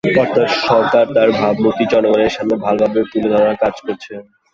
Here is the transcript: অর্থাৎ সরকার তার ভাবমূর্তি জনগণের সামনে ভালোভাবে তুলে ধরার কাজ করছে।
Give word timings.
অর্থাৎ 0.17 0.49
সরকার 0.63 1.05
তার 1.15 1.29
ভাবমূর্তি 1.39 1.83
জনগণের 1.91 2.33
সামনে 2.35 2.55
ভালোভাবে 2.65 2.99
তুলে 3.11 3.29
ধরার 3.33 3.55
কাজ 3.63 3.75
করছে। 3.85 4.13